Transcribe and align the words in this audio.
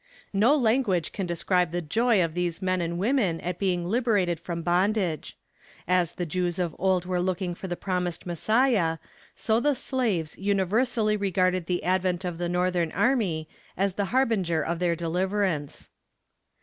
No 0.33 0.55
language 0.55 1.11
can 1.11 1.27
describe 1.27 1.69
the 1.69 1.79
joy 1.79 2.25
of 2.25 2.33
these 2.33 2.59
men 2.59 2.81
and 2.81 2.97
women 2.97 3.39
at 3.41 3.59
being 3.59 3.85
liberated 3.85 4.39
from 4.39 4.63
bondage. 4.63 5.37
As 5.87 6.13
the 6.15 6.25
Jews 6.25 6.57
of 6.57 6.75
old 6.79 7.05
were 7.05 7.19
looking 7.21 7.53
for 7.53 7.67
the 7.67 7.75
promised 7.75 8.25
Messiah, 8.25 8.97
so 9.35 9.59
the 9.59 9.75
slaves 9.75 10.35
universally 10.39 11.15
regarded 11.15 11.67
the 11.67 11.83
advent 11.83 12.25
of 12.25 12.39
the 12.39 12.49
northern 12.49 12.91
army 12.93 13.47
as 13.77 13.93
the 13.93 14.05
harbinger 14.05 14.63
of 14.63 14.79
their 14.79 14.95
deliverance. 14.95 15.91